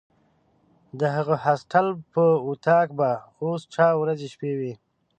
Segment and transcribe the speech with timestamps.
[0.99, 3.11] د هغه هاسټل په وطاق به
[3.43, 4.73] اوس چا ورځې شپې وي.